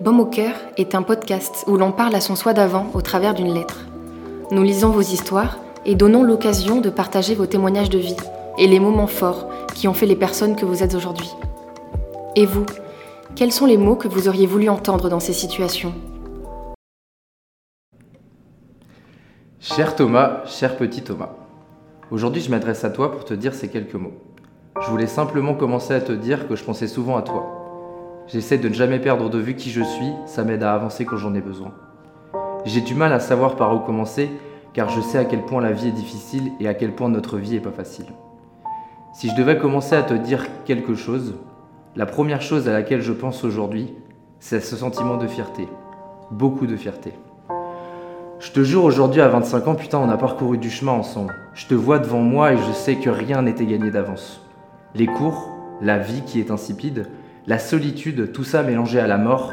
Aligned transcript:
Baume 0.00 0.20
au 0.20 0.26
cœur 0.26 0.54
est 0.76 0.96
un 0.96 1.02
podcast 1.02 1.64
où 1.68 1.76
l'on 1.76 1.92
parle 1.92 2.14
à 2.16 2.20
son 2.20 2.34
soi 2.34 2.52
d'avant 2.52 2.88
au 2.94 3.00
travers 3.00 3.32
d'une 3.32 3.54
lettre. 3.54 3.86
Nous 4.50 4.62
lisons 4.62 4.90
vos 4.90 5.00
histoires 5.00 5.58
et 5.86 5.94
donnons 5.94 6.24
l'occasion 6.24 6.80
de 6.80 6.90
partager 6.90 7.34
vos 7.36 7.46
témoignages 7.46 7.90
de 7.90 7.98
vie 7.98 8.16
et 8.58 8.66
les 8.66 8.80
moments 8.80 9.06
forts 9.06 9.48
qui 9.72 9.86
ont 9.86 9.94
fait 9.94 10.06
les 10.06 10.16
personnes 10.16 10.56
que 10.56 10.64
vous 10.64 10.82
êtes 10.82 10.94
aujourd'hui. 10.94 11.30
Et 12.34 12.44
vous, 12.44 12.66
quels 13.36 13.52
sont 13.52 13.66
les 13.66 13.76
mots 13.76 13.94
que 13.94 14.08
vous 14.08 14.26
auriez 14.26 14.46
voulu 14.46 14.68
entendre 14.68 15.08
dans 15.08 15.20
ces 15.20 15.32
situations? 15.32 15.94
Cher 19.60 19.94
Thomas, 19.94 20.44
cher 20.46 20.76
petit 20.76 21.02
Thomas, 21.02 21.30
aujourd'hui 22.10 22.42
je 22.42 22.50
m'adresse 22.50 22.84
à 22.84 22.90
toi 22.90 23.12
pour 23.12 23.24
te 23.24 23.34
dire 23.34 23.54
ces 23.54 23.68
quelques 23.68 23.94
mots. 23.94 24.14
Je 24.82 24.90
voulais 24.90 25.06
simplement 25.06 25.54
commencer 25.54 25.94
à 25.94 26.00
te 26.00 26.12
dire 26.12 26.48
que 26.48 26.56
je 26.56 26.64
pensais 26.64 26.88
souvent 26.88 27.16
à 27.16 27.22
toi 27.22 27.63
J'essaie 28.26 28.56
de 28.56 28.68
ne 28.68 28.74
jamais 28.74 28.98
perdre 28.98 29.28
de 29.28 29.38
vue 29.38 29.54
qui 29.54 29.70
je 29.70 29.82
suis, 29.82 30.12
ça 30.26 30.44
m'aide 30.44 30.62
à 30.62 30.72
avancer 30.72 31.04
quand 31.04 31.18
j'en 31.18 31.34
ai 31.34 31.42
besoin. 31.42 31.72
J'ai 32.64 32.80
du 32.80 32.94
mal 32.94 33.12
à 33.12 33.20
savoir 33.20 33.56
par 33.56 33.74
où 33.74 33.80
commencer, 33.80 34.30
car 34.72 34.88
je 34.88 35.02
sais 35.02 35.18
à 35.18 35.26
quel 35.26 35.42
point 35.42 35.60
la 35.60 35.72
vie 35.72 35.88
est 35.88 35.92
difficile 35.92 36.50
et 36.58 36.66
à 36.66 36.72
quel 36.72 36.94
point 36.94 37.10
notre 37.10 37.36
vie 37.36 37.56
est 37.56 37.60
pas 37.60 37.70
facile. 37.70 38.06
Si 39.12 39.28
je 39.28 39.36
devais 39.36 39.58
commencer 39.58 39.94
à 39.94 40.02
te 40.02 40.14
dire 40.14 40.46
quelque 40.64 40.94
chose, 40.94 41.34
la 41.96 42.06
première 42.06 42.40
chose 42.40 42.66
à 42.66 42.72
laquelle 42.72 43.02
je 43.02 43.12
pense 43.12 43.44
aujourd'hui, 43.44 43.92
c'est 44.40 44.60
ce 44.60 44.74
sentiment 44.74 45.18
de 45.18 45.26
fierté. 45.26 45.68
Beaucoup 46.30 46.66
de 46.66 46.76
fierté. 46.76 47.12
Je 48.40 48.50
te 48.50 48.64
jure, 48.64 48.84
aujourd'hui 48.84 49.20
à 49.20 49.28
25 49.28 49.68
ans, 49.68 49.74
putain, 49.74 49.98
on 49.98 50.08
a 50.08 50.16
parcouru 50.16 50.56
du 50.56 50.70
chemin 50.70 50.92
ensemble. 50.92 51.34
Je 51.54 51.66
te 51.66 51.74
vois 51.74 51.98
devant 51.98 52.20
moi 52.20 52.54
et 52.54 52.56
je 52.56 52.72
sais 52.72 52.96
que 52.96 53.10
rien 53.10 53.42
n'était 53.42 53.66
gagné 53.66 53.90
d'avance. 53.90 54.40
Les 54.94 55.06
cours, 55.06 55.50
la 55.80 55.98
vie 55.98 56.22
qui 56.22 56.40
est 56.40 56.50
insipide, 56.50 57.06
la 57.46 57.58
solitude, 57.58 58.32
tout 58.32 58.44
ça 58.44 58.62
mélangé 58.62 58.98
à 58.98 59.06
la 59.06 59.18
mort, 59.18 59.52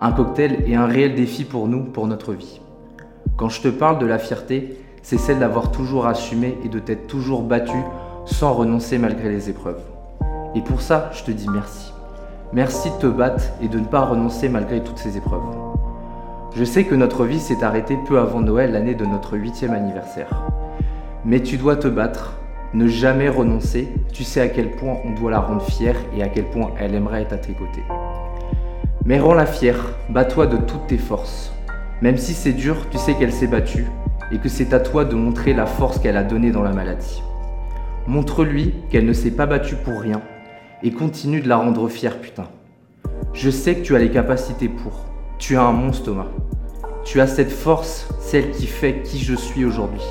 un 0.00 0.12
cocktail 0.12 0.62
et 0.66 0.76
un 0.76 0.86
réel 0.86 1.14
défi 1.14 1.44
pour 1.44 1.66
nous, 1.66 1.84
pour 1.84 2.06
notre 2.06 2.32
vie. 2.32 2.60
Quand 3.36 3.48
je 3.48 3.62
te 3.62 3.68
parle 3.68 3.98
de 3.98 4.06
la 4.06 4.18
fierté, 4.18 4.78
c'est 5.02 5.18
celle 5.18 5.40
d'avoir 5.40 5.72
toujours 5.72 6.06
assumé 6.06 6.56
et 6.64 6.68
de 6.68 6.78
t'être 6.78 7.08
toujours 7.08 7.42
battu 7.42 7.76
sans 8.26 8.52
renoncer 8.52 8.98
malgré 8.98 9.28
les 9.28 9.50
épreuves. 9.50 9.82
Et 10.54 10.60
pour 10.60 10.80
ça, 10.80 11.10
je 11.12 11.24
te 11.24 11.32
dis 11.32 11.48
merci. 11.48 11.92
Merci 12.52 12.90
de 12.90 12.96
te 12.96 13.06
battre 13.06 13.44
et 13.60 13.68
de 13.68 13.78
ne 13.78 13.86
pas 13.86 14.02
renoncer 14.02 14.48
malgré 14.48 14.84
toutes 14.84 14.98
ces 14.98 15.16
épreuves. 15.16 15.40
Je 16.54 16.64
sais 16.64 16.84
que 16.84 16.94
notre 16.94 17.24
vie 17.24 17.40
s'est 17.40 17.64
arrêtée 17.64 17.98
peu 18.06 18.18
avant 18.18 18.40
Noël, 18.40 18.72
l'année 18.72 18.94
de 18.94 19.06
notre 19.06 19.36
huitième 19.36 19.72
anniversaire. 19.72 20.42
Mais 21.24 21.40
tu 21.40 21.56
dois 21.56 21.76
te 21.76 21.88
battre, 21.88 22.34
ne 22.74 22.86
jamais 22.86 23.28
renoncer, 23.28 23.88
tu 24.12 24.24
sais 24.24 24.40
à 24.40 24.48
quel 24.48 24.70
point 24.70 24.96
on 25.04 25.10
doit 25.10 25.30
la 25.30 25.40
rendre 25.40 25.62
fière 25.62 25.96
et 26.16 26.22
à 26.22 26.28
quel 26.28 26.44
point 26.44 26.70
elle 26.78 26.94
aimerait 26.94 27.22
être 27.22 27.34
à 27.34 27.38
tes 27.38 27.52
côtés. 27.52 27.82
Mais 29.04 29.20
rends-la 29.20 29.46
fière, 29.46 29.96
bats-toi 30.08 30.46
de 30.46 30.56
toutes 30.56 30.86
tes 30.86 30.98
forces. 30.98 31.52
Même 32.00 32.16
si 32.16 32.32
c'est 32.32 32.52
dur, 32.52 32.88
tu 32.90 32.98
sais 32.98 33.14
qu'elle 33.14 33.32
s'est 33.32 33.46
battue 33.46 33.86
et 34.30 34.38
que 34.38 34.48
c'est 34.48 34.72
à 34.72 34.80
toi 34.80 35.04
de 35.04 35.14
montrer 35.14 35.52
la 35.52 35.66
force 35.66 35.98
qu'elle 35.98 36.16
a 36.16 36.22
donnée 36.22 36.50
dans 36.50 36.62
la 36.62 36.72
maladie. 36.72 37.22
Montre-lui 38.06 38.74
qu'elle 38.90 39.06
ne 39.06 39.12
s'est 39.12 39.30
pas 39.30 39.46
battue 39.46 39.76
pour 39.76 40.00
rien 40.00 40.22
et 40.82 40.90
continue 40.90 41.40
de 41.40 41.48
la 41.48 41.58
rendre 41.58 41.88
fière, 41.88 42.18
putain. 42.20 42.48
Je 43.34 43.50
sais 43.50 43.76
que 43.76 43.82
tu 43.82 43.94
as 43.94 43.98
les 43.98 44.10
capacités 44.10 44.68
pour. 44.68 45.04
Tu 45.38 45.56
as 45.56 45.62
un 45.62 45.72
monstre, 45.72 46.06
Thomas. 46.06 46.28
Tu 47.04 47.20
as 47.20 47.26
cette 47.26 47.52
force, 47.52 48.08
celle 48.20 48.50
qui 48.50 48.66
fait 48.66 49.02
qui 49.02 49.18
je 49.18 49.34
suis 49.34 49.64
aujourd'hui. 49.64 50.02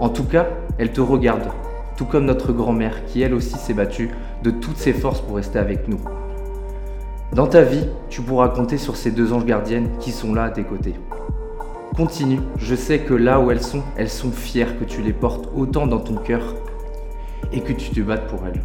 En 0.00 0.08
tout 0.08 0.24
cas, 0.24 0.46
elle 0.78 0.92
te 0.92 1.00
regarde, 1.00 1.48
tout 1.96 2.04
comme 2.04 2.24
notre 2.24 2.52
grand-mère 2.52 3.04
qui 3.06 3.22
elle 3.22 3.34
aussi 3.34 3.56
s'est 3.56 3.74
battue 3.74 4.10
de 4.42 4.50
toutes 4.50 4.76
ses 4.76 4.92
forces 4.92 5.20
pour 5.20 5.36
rester 5.36 5.58
avec 5.58 5.88
nous. 5.88 6.00
Dans 7.32 7.46
ta 7.46 7.62
vie, 7.62 7.86
tu 8.10 8.22
pourras 8.22 8.48
compter 8.48 8.78
sur 8.78 8.96
ces 8.96 9.10
deux 9.10 9.32
anges 9.32 9.44
gardiennes 9.44 9.90
qui 9.98 10.12
sont 10.12 10.34
là 10.34 10.44
à 10.44 10.50
tes 10.50 10.64
côtés. 10.64 10.94
Continue, 11.96 12.40
je 12.58 12.74
sais 12.74 13.00
que 13.00 13.14
là 13.14 13.40
où 13.40 13.50
elles 13.50 13.62
sont, 13.62 13.82
elles 13.96 14.10
sont 14.10 14.30
fières 14.30 14.78
que 14.78 14.84
tu 14.84 15.02
les 15.02 15.12
portes 15.12 15.48
autant 15.54 15.86
dans 15.86 16.00
ton 16.00 16.14
cœur 16.14 16.54
et 17.52 17.60
que 17.60 17.72
tu 17.72 17.90
te 17.90 18.00
battes 18.00 18.26
pour 18.26 18.46
elles. 18.46 18.62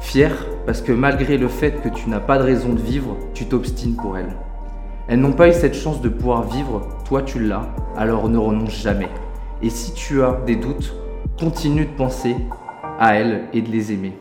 Fière 0.00 0.46
parce 0.66 0.80
que 0.80 0.92
malgré 0.92 1.38
le 1.38 1.48
fait 1.48 1.82
que 1.82 1.88
tu 1.88 2.08
n'as 2.08 2.20
pas 2.20 2.38
de 2.38 2.44
raison 2.44 2.72
de 2.72 2.80
vivre, 2.80 3.16
tu 3.34 3.46
t'obstines 3.46 3.96
pour 3.96 4.18
elles. 4.18 4.36
Elles 5.08 5.20
n'ont 5.20 5.32
pas 5.32 5.48
eu 5.48 5.52
cette 5.52 5.74
chance 5.74 6.00
de 6.00 6.08
pouvoir 6.08 6.42
vivre, 6.42 6.86
toi 7.06 7.22
tu 7.22 7.42
l'as, 7.42 7.66
alors 7.96 8.28
ne 8.28 8.38
renonce 8.38 8.82
jamais. 8.82 9.08
Et 9.62 9.70
si 9.70 9.92
tu 9.94 10.22
as 10.22 10.38
des 10.46 10.56
doutes, 10.56 10.94
continue 11.38 11.84
de 11.84 11.92
penser 11.92 12.34
à 12.98 13.14
elles 13.14 13.44
et 13.52 13.62
de 13.62 13.70
les 13.70 13.92
aimer. 13.92 14.18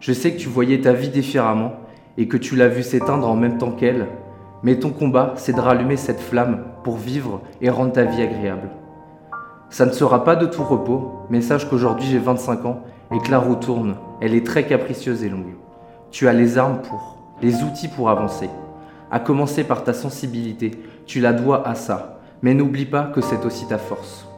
Je 0.00 0.12
sais 0.12 0.32
que 0.32 0.38
tu 0.38 0.48
voyais 0.48 0.80
ta 0.80 0.92
vie 0.92 1.08
différemment 1.08 1.74
et 2.18 2.26
que 2.26 2.36
tu 2.36 2.56
l'as 2.56 2.66
vu 2.66 2.82
s'éteindre 2.82 3.28
en 3.28 3.36
même 3.36 3.58
temps 3.58 3.70
qu'elle, 3.70 4.08
mais 4.64 4.76
ton 4.76 4.90
combat, 4.90 5.34
c'est 5.36 5.52
de 5.52 5.60
rallumer 5.60 5.96
cette 5.96 6.18
flamme 6.18 6.64
pour 6.82 6.96
vivre 6.96 7.40
et 7.60 7.70
rendre 7.70 7.92
ta 7.92 8.02
vie 8.02 8.22
agréable. 8.22 8.70
Ça 9.68 9.86
ne 9.86 9.92
sera 9.92 10.24
pas 10.24 10.34
de 10.34 10.46
tout 10.46 10.64
repos, 10.64 11.24
mais 11.30 11.40
sache 11.40 11.68
qu'aujourd'hui 11.68 12.08
j'ai 12.08 12.18
25 12.18 12.64
ans 12.64 12.80
et 13.12 13.18
que 13.18 13.30
la 13.30 13.38
roue 13.38 13.54
tourne, 13.54 13.94
elle 14.20 14.34
est 14.34 14.44
très 14.44 14.66
capricieuse 14.66 15.22
et 15.22 15.28
longue. 15.28 15.54
Tu 16.10 16.26
as 16.26 16.32
les 16.32 16.58
armes 16.58 16.82
pour, 16.82 17.18
les 17.40 17.62
outils 17.62 17.88
pour 17.88 18.10
avancer. 18.10 18.50
À 19.12 19.20
commencer 19.20 19.62
par 19.62 19.84
ta 19.84 19.92
sensibilité, 19.92 20.72
tu 21.06 21.20
la 21.20 21.32
dois 21.32 21.66
à 21.68 21.76
ça, 21.76 22.18
mais 22.42 22.54
n'oublie 22.54 22.86
pas 22.86 23.04
que 23.04 23.20
c'est 23.20 23.44
aussi 23.44 23.68
ta 23.68 23.78
force. 23.78 24.29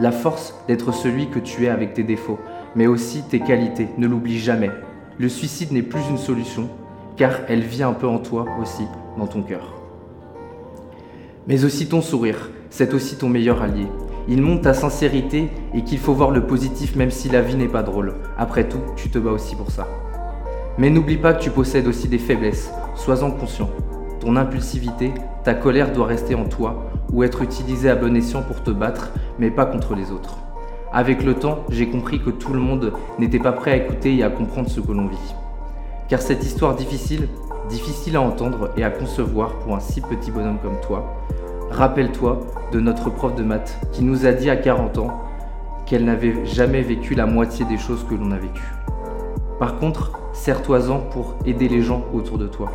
La 0.00 0.10
force 0.10 0.54
d'être 0.66 0.92
celui 0.92 1.28
que 1.28 1.38
tu 1.38 1.66
es 1.66 1.68
avec 1.68 1.94
tes 1.94 2.02
défauts, 2.02 2.40
mais 2.74 2.88
aussi 2.88 3.22
tes 3.22 3.38
qualités, 3.38 3.88
ne 3.96 4.08
l'oublie 4.08 4.38
jamais. 4.38 4.70
Le 5.18 5.28
suicide 5.28 5.70
n'est 5.70 5.82
plus 5.82 6.02
une 6.10 6.18
solution, 6.18 6.68
car 7.16 7.32
elle 7.48 7.60
vit 7.60 7.84
un 7.84 7.92
peu 7.92 8.08
en 8.08 8.18
toi 8.18 8.46
aussi, 8.60 8.84
dans 9.16 9.28
ton 9.28 9.42
cœur. 9.42 9.74
Mais 11.46 11.64
aussi 11.64 11.86
ton 11.86 12.00
sourire, 12.00 12.50
c'est 12.70 12.92
aussi 12.92 13.16
ton 13.16 13.28
meilleur 13.28 13.62
allié. 13.62 13.86
Il 14.26 14.42
montre 14.42 14.62
ta 14.62 14.74
sincérité 14.74 15.50
et 15.74 15.84
qu'il 15.84 15.98
faut 15.98 16.14
voir 16.14 16.32
le 16.32 16.44
positif 16.44 16.96
même 16.96 17.10
si 17.12 17.28
la 17.28 17.42
vie 17.42 17.56
n'est 17.56 17.68
pas 17.68 17.82
drôle. 17.82 18.14
Après 18.36 18.68
tout, 18.68 18.80
tu 18.96 19.10
te 19.10 19.18
bats 19.18 19.30
aussi 19.30 19.54
pour 19.54 19.70
ça. 19.70 19.86
Mais 20.76 20.90
n'oublie 20.90 21.18
pas 21.18 21.34
que 21.34 21.42
tu 21.42 21.50
possèdes 21.50 21.86
aussi 21.86 22.08
des 22.08 22.18
faiblesses, 22.18 22.72
sois-en 22.96 23.30
conscient. 23.30 23.70
Ton 24.24 24.36
impulsivité, 24.36 25.12
ta 25.42 25.52
colère 25.52 25.92
doit 25.92 26.06
rester 26.06 26.34
en 26.34 26.44
toi 26.44 26.86
ou 27.12 27.24
être 27.24 27.42
utilisée 27.42 27.90
à 27.90 27.94
bon 27.94 28.16
escient 28.16 28.40
pour 28.40 28.62
te 28.62 28.70
battre, 28.70 29.12
mais 29.38 29.50
pas 29.50 29.66
contre 29.66 29.94
les 29.94 30.12
autres. 30.12 30.38
Avec 30.94 31.22
le 31.22 31.34
temps, 31.34 31.58
j'ai 31.68 31.90
compris 31.90 32.22
que 32.22 32.30
tout 32.30 32.54
le 32.54 32.58
monde 32.58 32.94
n'était 33.18 33.38
pas 33.38 33.52
prêt 33.52 33.72
à 33.72 33.76
écouter 33.76 34.16
et 34.16 34.22
à 34.22 34.30
comprendre 34.30 34.70
ce 34.70 34.80
que 34.80 34.92
l'on 34.92 35.08
vit. 35.08 35.34
Car 36.08 36.22
cette 36.22 36.42
histoire 36.42 36.74
difficile, 36.74 37.28
difficile 37.68 38.16
à 38.16 38.22
entendre 38.22 38.70
et 38.78 38.84
à 38.84 38.88
concevoir 38.88 39.58
pour 39.58 39.76
un 39.76 39.80
si 39.80 40.00
petit 40.00 40.30
bonhomme 40.30 40.58
comme 40.62 40.80
toi, 40.80 41.20
rappelle-toi 41.70 42.40
de 42.72 42.80
notre 42.80 43.10
prof 43.10 43.34
de 43.34 43.42
maths 43.42 43.78
qui 43.92 44.02
nous 44.02 44.24
a 44.24 44.32
dit 44.32 44.48
à 44.48 44.56
40 44.56 44.96
ans 44.96 45.20
qu'elle 45.84 46.06
n'avait 46.06 46.46
jamais 46.46 46.80
vécu 46.80 47.14
la 47.14 47.26
moitié 47.26 47.66
des 47.66 47.76
choses 47.76 48.06
que 48.08 48.14
l'on 48.14 48.30
a 48.30 48.38
vécues. 48.38 48.72
Par 49.58 49.78
contre, 49.78 50.12
serre-toi-en 50.32 51.00
pour 51.00 51.34
aider 51.44 51.68
les 51.68 51.82
gens 51.82 52.06
autour 52.14 52.38
de 52.38 52.46
toi. 52.46 52.70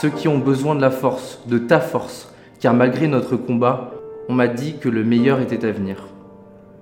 Ceux 0.00 0.10
qui 0.10 0.26
ont 0.26 0.38
besoin 0.38 0.74
de 0.74 0.80
la 0.80 0.90
force, 0.90 1.38
de 1.46 1.56
ta 1.56 1.78
force, 1.78 2.34
car 2.58 2.74
malgré 2.74 3.06
notre 3.06 3.36
combat, 3.36 3.92
on 4.28 4.34
m'a 4.34 4.48
dit 4.48 4.74
que 4.80 4.88
le 4.88 5.04
meilleur 5.04 5.40
était 5.40 5.64
à 5.64 5.70
venir. 5.70 6.08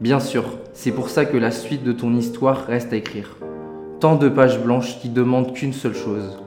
Bien 0.00 0.18
sûr, 0.18 0.44
c'est 0.72 0.92
pour 0.92 1.10
ça 1.10 1.26
que 1.26 1.36
la 1.36 1.50
suite 1.50 1.84
de 1.84 1.92
ton 1.92 2.16
histoire 2.16 2.64
reste 2.64 2.90
à 2.94 2.96
écrire. 2.96 3.36
Tant 4.00 4.16
de 4.16 4.30
pages 4.30 4.58
blanches 4.58 4.98
qui 4.98 5.10
demandent 5.10 5.52
qu'une 5.52 5.74
seule 5.74 5.94
chose, 5.94 6.40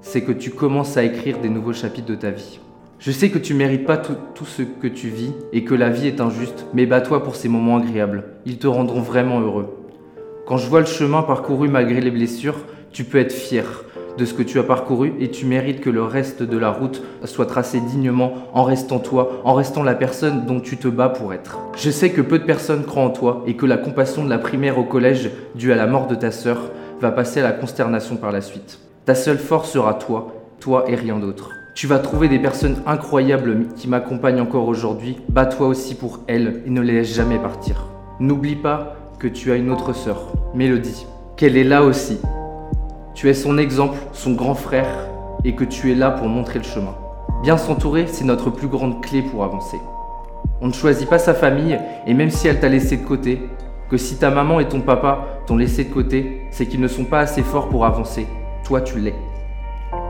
c'est 0.00 0.20
que 0.22 0.30
tu 0.30 0.52
commences 0.52 0.96
à 0.96 1.02
écrire 1.02 1.40
des 1.40 1.48
nouveaux 1.48 1.72
chapitres 1.72 2.06
de 2.06 2.14
ta 2.14 2.30
vie. 2.30 2.60
Je 3.00 3.10
sais 3.10 3.30
que 3.30 3.38
tu 3.40 3.54
mérites 3.54 3.84
pas 3.84 3.96
tout, 3.96 4.16
tout, 4.36 4.46
ce 4.46 4.62
que 4.62 4.86
tu 4.86 5.08
vis 5.08 5.32
et 5.52 5.64
que 5.64 5.74
la 5.74 5.90
vie 5.90 6.06
est 6.06 6.20
injuste, 6.20 6.66
mais 6.74 6.86
bats-toi 6.86 7.24
pour 7.24 7.34
ces 7.34 7.48
moments 7.48 7.78
agréables. 7.78 8.22
Ils 8.46 8.58
te 8.58 8.68
rendront 8.68 9.00
vraiment 9.00 9.40
heureux. 9.40 9.76
Quand 10.46 10.58
je 10.58 10.68
vois 10.68 10.80
le 10.80 10.86
chemin 10.86 11.22
parcouru 11.22 11.68
malgré 11.68 12.00
les 12.00 12.12
blessures, 12.12 12.60
tu 12.92 13.02
peux 13.02 13.18
être 13.18 13.32
fier 13.32 13.84
de 14.18 14.24
ce 14.24 14.34
que 14.34 14.42
tu 14.42 14.58
as 14.58 14.64
parcouru 14.64 15.14
et 15.20 15.30
tu 15.30 15.46
mérites 15.46 15.80
que 15.80 15.90
le 15.90 16.02
reste 16.02 16.42
de 16.42 16.58
la 16.58 16.70
route 16.70 17.02
soit 17.24 17.46
tracé 17.46 17.80
dignement 17.80 18.32
en 18.52 18.64
restant 18.64 18.98
toi, 18.98 19.40
en 19.44 19.54
restant 19.54 19.82
la 19.82 19.94
personne 19.94 20.44
dont 20.44 20.60
tu 20.60 20.76
te 20.76 20.88
bats 20.88 21.08
pour 21.08 21.32
être. 21.32 21.58
Je 21.76 21.90
sais 21.90 22.10
que 22.10 22.20
peu 22.20 22.38
de 22.38 22.44
personnes 22.44 22.84
croient 22.84 23.04
en 23.04 23.10
toi 23.10 23.44
et 23.46 23.54
que 23.54 23.64
la 23.64 23.78
compassion 23.78 24.24
de 24.24 24.30
la 24.30 24.38
primaire 24.38 24.78
au 24.78 24.84
collège 24.84 25.30
due 25.54 25.72
à 25.72 25.76
la 25.76 25.86
mort 25.86 26.08
de 26.08 26.16
ta 26.16 26.32
sœur 26.32 26.70
va 27.00 27.12
passer 27.12 27.40
à 27.40 27.44
la 27.44 27.52
consternation 27.52 28.16
par 28.16 28.32
la 28.32 28.40
suite. 28.40 28.80
Ta 29.04 29.14
seule 29.14 29.38
force 29.38 29.70
sera 29.70 29.94
toi, 29.94 30.34
toi 30.58 30.84
et 30.88 30.96
rien 30.96 31.18
d'autre. 31.18 31.50
Tu 31.76 31.86
vas 31.86 32.00
trouver 32.00 32.28
des 32.28 32.40
personnes 32.40 32.82
incroyables 32.86 33.66
qui 33.76 33.86
m'accompagnent 33.86 34.40
encore 34.40 34.66
aujourd'hui. 34.66 35.16
Bats-toi 35.28 35.68
aussi 35.68 35.94
pour 35.94 36.20
elles 36.26 36.62
et 36.66 36.70
ne 36.70 36.80
les 36.80 36.94
laisse 36.94 37.14
jamais 37.14 37.38
partir. 37.38 37.86
N'oublie 38.18 38.56
pas 38.56 38.96
que 39.20 39.28
tu 39.28 39.52
as 39.52 39.56
une 39.56 39.70
autre 39.70 39.92
sœur, 39.94 40.32
Mélodie, 40.54 41.06
qu'elle 41.36 41.56
est 41.56 41.62
là 41.62 41.84
aussi 41.84 42.18
tu 43.18 43.28
es 43.28 43.34
son 43.34 43.58
exemple, 43.58 43.98
son 44.12 44.34
grand 44.34 44.54
frère, 44.54 45.08
et 45.42 45.56
que 45.56 45.64
tu 45.64 45.90
es 45.90 45.96
là 45.96 46.12
pour 46.12 46.28
montrer 46.28 46.60
le 46.60 46.64
chemin. 46.64 46.94
Bien 47.42 47.56
s'entourer, 47.56 48.06
c'est 48.06 48.22
notre 48.22 48.48
plus 48.48 48.68
grande 48.68 49.02
clé 49.02 49.22
pour 49.22 49.42
avancer. 49.42 49.80
On 50.60 50.68
ne 50.68 50.72
choisit 50.72 51.10
pas 51.10 51.18
sa 51.18 51.34
famille, 51.34 51.76
et 52.06 52.14
même 52.14 52.30
si 52.30 52.46
elle 52.46 52.60
t'a 52.60 52.68
laissé 52.68 52.96
de 52.96 53.04
côté, 53.04 53.42
que 53.90 53.96
si 53.96 54.18
ta 54.18 54.30
maman 54.30 54.60
et 54.60 54.68
ton 54.68 54.82
papa 54.82 55.26
t'ont 55.48 55.56
laissé 55.56 55.82
de 55.82 55.92
côté, 55.92 56.42
c'est 56.52 56.66
qu'ils 56.66 56.80
ne 56.80 56.86
sont 56.86 57.06
pas 57.06 57.18
assez 57.18 57.42
forts 57.42 57.68
pour 57.68 57.84
avancer. 57.84 58.24
Toi, 58.62 58.82
tu 58.82 59.00
l'es. 59.00 59.16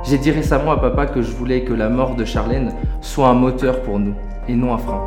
J'ai 0.04 0.18
dit 0.18 0.30
récemment 0.30 0.72
à 0.72 0.76
papa 0.76 1.06
que 1.06 1.22
je 1.22 1.32
voulais 1.32 1.62
que 1.62 1.72
la 1.72 1.88
mort 1.88 2.14
de 2.14 2.26
Charlène 2.26 2.74
soit 3.00 3.28
un 3.28 3.34
moteur 3.34 3.80
pour 3.80 3.98
nous 3.98 4.16
et 4.48 4.54
non 4.54 4.74
un 4.74 4.78
frein. 4.78 5.00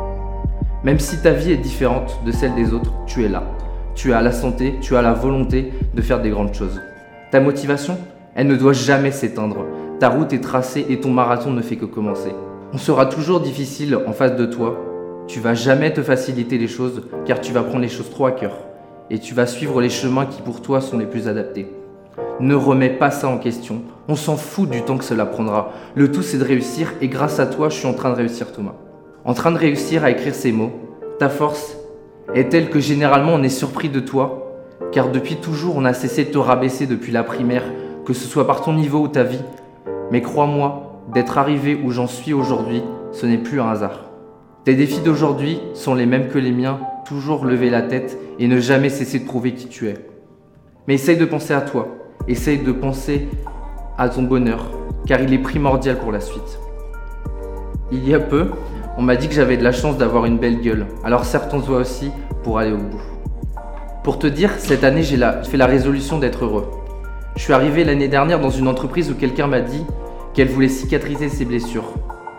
Même 0.82 0.98
si 0.98 1.22
ta 1.22 1.30
vie 1.30 1.52
est 1.52 1.56
différente 1.56 2.18
de 2.26 2.32
celle 2.32 2.56
des 2.56 2.74
autres, 2.74 2.92
tu 3.06 3.24
es 3.24 3.28
là. 3.28 3.44
Tu 3.94 4.12
as 4.12 4.22
la 4.22 4.32
santé, 4.32 4.78
tu 4.80 4.96
as 4.96 5.02
la 5.02 5.12
volonté 5.12 5.72
de 5.94 6.02
faire 6.02 6.20
des 6.20 6.30
grandes 6.30 6.52
choses. 6.52 6.80
Ta 7.32 7.40
motivation, 7.40 7.96
elle 8.34 8.46
ne 8.46 8.56
doit 8.56 8.74
jamais 8.74 9.10
s'éteindre. 9.10 9.64
Ta 9.98 10.10
route 10.10 10.34
est 10.34 10.42
tracée 10.42 10.84
et 10.90 11.00
ton 11.00 11.10
marathon 11.10 11.50
ne 11.50 11.62
fait 11.62 11.76
que 11.76 11.86
commencer. 11.86 12.34
On 12.74 12.76
sera 12.76 13.06
toujours 13.06 13.40
difficile 13.40 13.98
en 14.06 14.12
face 14.12 14.36
de 14.36 14.44
toi. 14.44 14.78
Tu 15.26 15.40
vas 15.40 15.54
jamais 15.54 15.90
te 15.94 16.02
faciliter 16.02 16.58
les 16.58 16.68
choses 16.68 17.04
car 17.24 17.40
tu 17.40 17.54
vas 17.54 17.62
prendre 17.62 17.80
les 17.80 17.88
choses 17.88 18.10
trop 18.10 18.26
à 18.26 18.32
cœur 18.32 18.52
et 19.08 19.18
tu 19.18 19.32
vas 19.32 19.46
suivre 19.46 19.80
les 19.80 19.88
chemins 19.88 20.26
qui 20.26 20.42
pour 20.42 20.60
toi 20.60 20.82
sont 20.82 20.98
les 20.98 21.06
plus 21.06 21.26
adaptés. 21.26 21.72
Ne 22.38 22.54
remets 22.54 22.90
pas 22.90 23.10
ça 23.10 23.28
en 23.28 23.38
question. 23.38 23.80
On 24.08 24.14
s'en 24.14 24.36
fout 24.36 24.68
du 24.68 24.82
temps 24.82 24.98
que 24.98 25.04
cela 25.04 25.24
prendra. 25.24 25.72
Le 25.94 26.12
tout 26.12 26.20
c'est 26.20 26.36
de 26.36 26.44
réussir 26.44 26.92
et 27.00 27.08
grâce 27.08 27.40
à 27.40 27.46
toi 27.46 27.70
je 27.70 27.76
suis 27.76 27.88
en 27.88 27.94
train 27.94 28.10
de 28.10 28.16
réussir 28.16 28.52
Thomas. 28.52 28.74
En 29.24 29.32
train 29.32 29.52
de 29.52 29.58
réussir 29.58 30.04
à 30.04 30.10
écrire 30.10 30.34
ces 30.34 30.52
mots. 30.52 30.72
Ta 31.18 31.30
force 31.30 31.78
est 32.34 32.50
telle 32.50 32.68
que 32.68 32.78
généralement 32.78 33.32
on 33.32 33.42
est 33.42 33.48
surpris 33.48 33.88
de 33.88 34.00
toi 34.00 34.51
car 34.92 35.10
depuis 35.10 35.36
toujours 35.36 35.76
on 35.76 35.84
a 35.84 35.94
cessé 35.94 36.24
de 36.24 36.30
te 36.30 36.38
rabaisser 36.38 36.86
depuis 36.86 37.12
la 37.12 37.24
primaire, 37.24 37.64
que 38.04 38.12
ce 38.12 38.28
soit 38.28 38.46
par 38.46 38.62
ton 38.62 38.74
niveau 38.74 39.00
ou 39.00 39.08
ta 39.08 39.24
vie. 39.24 39.42
Mais 40.10 40.20
crois-moi, 40.20 41.00
d'être 41.12 41.38
arrivé 41.38 41.80
où 41.82 41.90
j'en 41.90 42.06
suis 42.06 42.32
aujourd'hui, 42.32 42.82
ce 43.10 43.26
n'est 43.26 43.38
plus 43.38 43.60
un 43.60 43.68
hasard. 43.68 44.10
Tes 44.64 44.74
défis 44.74 45.00
d'aujourd'hui 45.00 45.60
sont 45.74 45.94
les 45.94 46.06
mêmes 46.06 46.28
que 46.28 46.38
les 46.38 46.52
miens, 46.52 46.78
toujours 47.04 47.44
lever 47.44 47.70
la 47.70 47.82
tête 47.82 48.18
et 48.38 48.46
ne 48.46 48.60
jamais 48.60 48.90
cesser 48.90 49.18
de 49.18 49.24
prouver 49.24 49.54
qui 49.54 49.66
tu 49.66 49.88
es. 49.88 49.94
Mais 50.86 50.94
essaye 50.94 51.16
de 51.16 51.24
penser 51.24 51.54
à 51.54 51.60
toi, 51.60 51.88
essaye 52.28 52.58
de 52.58 52.72
penser 52.72 53.28
à 53.98 54.08
ton 54.08 54.22
bonheur, 54.22 54.70
car 55.06 55.20
il 55.20 55.32
est 55.32 55.38
primordial 55.38 55.98
pour 55.98 56.12
la 56.12 56.20
suite. 56.20 56.60
Il 57.90 58.08
y 58.08 58.14
a 58.14 58.20
peu, 58.20 58.46
on 58.96 59.02
m'a 59.02 59.16
dit 59.16 59.28
que 59.28 59.34
j'avais 59.34 59.56
de 59.56 59.64
la 59.64 59.72
chance 59.72 59.96
d'avoir 59.96 60.26
une 60.26 60.38
belle 60.38 60.60
gueule, 60.60 60.86
alors 61.02 61.24
serre-toi 61.24 61.78
aussi 61.78 62.10
pour 62.42 62.58
aller 62.58 62.72
au 62.72 62.78
bout. 62.78 63.02
Pour 64.02 64.18
te 64.18 64.26
dire, 64.26 64.50
cette 64.58 64.82
année 64.82 65.04
j'ai 65.04 65.16
fait 65.48 65.56
la 65.56 65.66
résolution 65.66 66.18
d'être 66.18 66.44
heureux. 66.44 66.68
Je 67.36 67.42
suis 67.42 67.52
arrivé 67.52 67.84
l'année 67.84 68.08
dernière 68.08 68.40
dans 68.40 68.50
une 68.50 68.66
entreprise 68.66 69.12
où 69.12 69.14
quelqu'un 69.14 69.46
m'a 69.46 69.60
dit 69.60 69.84
qu'elle 70.34 70.48
voulait 70.48 70.68
cicatriser 70.68 71.28
ses 71.28 71.44
blessures. 71.44 71.84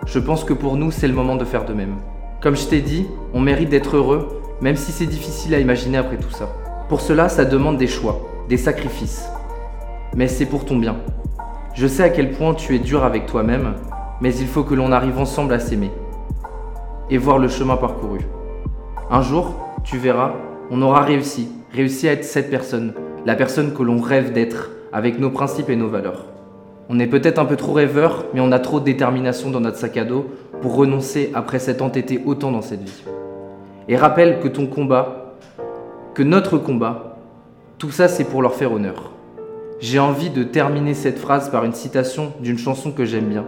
Je 0.05 0.19
pense 0.19 0.43
que 0.43 0.51
pour 0.51 0.75
nous, 0.75 0.91
c'est 0.91 1.07
le 1.07 1.13
moment 1.13 1.37
de 1.37 1.45
faire 1.45 1.63
de 1.63 1.73
même. 1.73 1.95
Comme 2.41 2.57
je 2.57 2.65
t'ai 2.65 2.81
dit, 2.81 3.07
on 3.33 3.39
mérite 3.39 3.69
d'être 3.69 3.95
heureux, 3.95 4.41
même 4.59 4.75
si 4.75 4.91
c'est 4.91 5.05
difficile 5.05 5.55
à 5.55 5.59
imaginer 5.59 5.97
après 5.97 6.17
tout 6.17 6.31
ça. 6.31 6.53
Pour 6.89 6.99
cela, 6.99 7.29
ça 7.29 7.45
demande 7.45 7.77
des 7.77 7.87
choix, 7.87 8.19
des 8.49 8.57
sacrifices. 8.57 9.25
Mais 10.17 10.27
c'est 10.27 10.45
pour 10.45 10.65
ton 10.65 10.75
bien. 10.75 10.97
Je 11.75 11.87
sais 11.87 12.03
à 12.03 12.09
quel 12.09 12.31
point 12.31 12.53
tu 12.55 12.75
es 12.75 12.79
dur 12.79 13.05
avec 13.05 13.25
toi-même, 13.25 13.75
mais 14.19 14.35
il 14.35 14.47
faut 14.47 14.63
que 14.63 14.75
l'on 14.75 14.91
arrive 14.91 15.17
ensemble 15.17 15.53
à 15.53 15.59
s'aimer 15.59 15.91
et 17.09 17.17
voir 17.17 17.37
le 17.37 17.47
chemin 17.47 17.77
parcouru. 17.77 18.19
Un 19.09 19.21
jour, 19.21 19.55
tu 19.85 19.97
verras, 19.97 20.33
on 20.71 20.81
aura 20.81 21.01
réussi, 21.01 21.47
réussi 21.71 22.07
à 22.07 22.13
être 22.13 22.23
cette 22.23 22.49
personne, 22.49 22.93
la 23.25 23.35
personne 23.35 23.73
que 23.73 23.83
l'on 23.83 23.99
rêve 23.99 24.33
d'être, 24.33 24.71
avec 24.91 25.19
nos 25.19 25.29
principes 25.29 25.69
et 25.69 25.75
nos 25.75 25.89
valeurs. 25.89 26.25
On 26.89 26.99
est 26.99 27.07
peut-être 27.07 27.39
un 27.39 27.45
peu 27.45 27.55
trop 27.55 27.73
rêveur, 27.73 28.25
mais 28.33 28.41
on 28.41 28.51
a 28.51 28.59
trop 28.59 28.79
de 28.79 28.85
détermination 28.85 29.49
dans 29.49 29.61
notre 29.61 29.77
sac 29.77 29.97
à 29.97 30.03
dos 30.03 30.27
pour 30.61 30.75
renoncer 30.75 31.31
après 31.33 31.59
s'être 31.59 31.81
entêté 31.81 32.21
autant 32.25 32.51
dans 32.51 32.61
cette 32.61 32.83
vie. 32.83 33.03
Et 33.87 33.95
rappelle 33.95 34.39
que 34.39 34.47
ton 34.47 34.67
combat, 34.67 35.35
que 36.13 36.23
notre 36.23 36.57
combat, 36.57 37.17
tout 37.77 37.91
ça 37.91 38.07
c'est 38.07 38.25
pour 38.25 38.41
leur 38.41 38.53
faire 38.53 38.71
honneur. 38.71 39.11
J'ai 39.79 39.99
envie 39.99 40.29
de 40.29 40.43
terminer 40.43 40.93
cette 40.93 41.19
phrase 41.19 41.49
par 41.49 41.65
une 41.65 41.73
citation 41.73 42.31
d'une 42.39 42.57
chanson 42.57 42.91
que 42.91 43.05
j'aime 43.05 43.25
bien, 43.25 43.45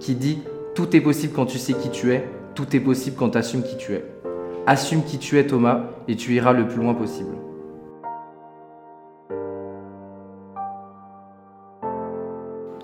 qui 0.00 0.14
dit 0.14 0.38
Tout 0.74 0.96
est 0.96 1.00
possible 1.00 1.32
quand 1.34 1.46
tu 1.46 1.58
sais 1.58 1.74
qui 1.74 1.90
tu 1.90 2.12
es, 2.12 2.26
tout 2.54 2.74
est 2.74 2.80
possible 2.80 3.16
quand 3.16 3.30
tu 3.30 3.38
assumes 3.38 3.62
qui 3.62 3.76
tu 3.76 3.92
es. 3.92 4.04
Assume 4.68 5.04
qui 5.04 5.18
tu 5.18 5.38
es 5.38 5.46
Thomas, 5.46 5.84
et 6.08 6.16
tu 6.16 6.34
iras 6.34 6.52
le 6.52 6.66
plus 6.66 6.78
loin 6.82 6.92
possible. 6.92 7.36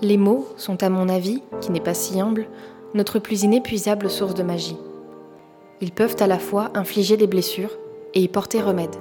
Les 0.01 0.17
mots 0.17 0.47
sont, 0.55 0.81
à 0.81 0.89
mon 0.89 1.09
avis, 1.09 1.43
qui 1.59 1.71
n'est 1.71 1.81
pas 1.81 1.93
si 1.93 2.21
humble, 2.21 2.47
notre 2.93 3.19
plus 3.19 3.43
inépuisable 3.43 4.09
source 4.09 4.33
de 4.33 4.43
magie. 4.43 4.77
Ils 5.81 5.91
peuvent 5.91 6.15
à 6.19 6.27
la 6.27 6.39
fois 6.39 6.71
infliger 6.73 7.17
des 7.17 7.27
blessures 7.27 7.77
et 8.13 8.21
y 8.21 8.27
porter 8.29 8.61
remède. 8.61 8.95